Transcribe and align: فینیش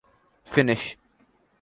فینیش 0.43 0.97